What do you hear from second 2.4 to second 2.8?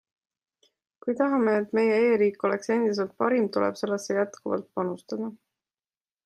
oleks